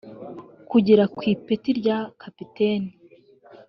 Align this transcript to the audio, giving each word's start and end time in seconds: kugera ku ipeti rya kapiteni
kugera 0.69 1.03
ku 1.15 1.21
ipeti 1.33 1.69
rya 1.79 1.97
kapiteni 2.21 2.89